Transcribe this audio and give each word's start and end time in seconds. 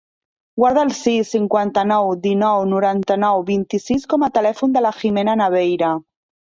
Guarda 0.61 0.85
el 0.87 0.93
sis, 0.99 1.33
cinquanta-nou, 1.35 2.09
dinou, 2.25 2.65
noranta-nou, 2.73 3.47
vint-i-sis 3.53 4.13
com 4.15 4.27
a 4.31 4.35
telèfon 4.41 4.79
de 4.79 4.89
la 4.89 4.99
Jimena 5.03 5.43
Naveira. 5.45 5.97